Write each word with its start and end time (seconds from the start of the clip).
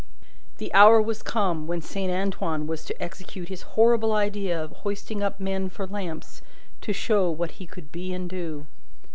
The 0.57 0.73
hour 0.73 0.99
was 0.99 1.21
come, 1.21 1.67
when 1.67 1.79
Saint 1.79 2.11
Antoine 2.11 2.65
was 2.65 2.83
to 2.85 2.99
execute 2.99 3.49
his 3.49 3.61
horrible 3.77 4.13
idea 4.13 4.59
of 4.59 4.71
hoisting 4.77 5.21
up 5.21 5.39
men 5.39 5.69
for 5.69 5.85
lamps 5.85 6.41
to 6.81 6.91
show 6.91 7.29
what 7.29 7.51
he 7.51 7.67
could 7.67 7.91
be 7.91 8.11
and 8.11 8.27
do. 8.27 8.65